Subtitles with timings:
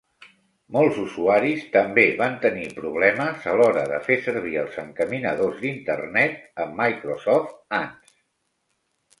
[0.75, 6.75] Molts usuaris també van tenir problemes a l'hora de fer servir els encaminadors d'internet amb
[6.83, 8.19] Microsoft Ants.